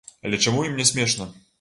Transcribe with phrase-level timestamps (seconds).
[0.29, 1.33] Але чаму ім не смешна?